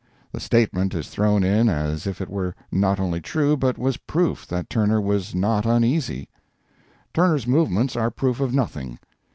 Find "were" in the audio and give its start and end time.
2.27-2.55